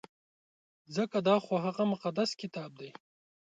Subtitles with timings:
[0.95, 2.89] ځکه دا خو هغه مقدس کتاب دی.